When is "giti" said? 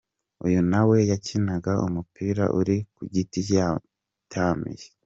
3.13-3.39